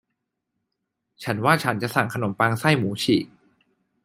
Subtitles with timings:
[1.23, 3.25] ฉันว่าฉันจะสั่งขนมปังไส้หมูฉีก